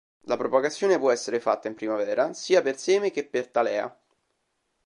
[0.21, 3.99] La propagazione può essere fatta in primavera sia per seme che per talea.